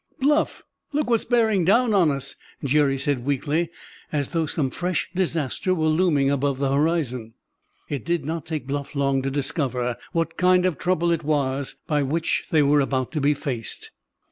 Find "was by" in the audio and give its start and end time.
11.23-12.01